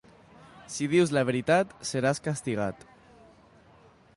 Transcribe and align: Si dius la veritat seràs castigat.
Si 0.75 0.87
dius 0.93 1.13
la 1.17 1.23
veritat 1.27 1.75
seràs 1.91 2.23
castigat. 2.29 2.81